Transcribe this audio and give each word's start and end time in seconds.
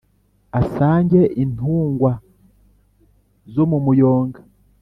asange 0.61 1.21
intungwa 1.43 2.11
zo 3.53 3.63
mu 3.69 3.77
muyonga 3.85 4.39